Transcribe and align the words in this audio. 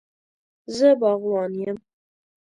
زه 0.75 0.89
باغوان 1.01 1.51
یم 1.61 1.77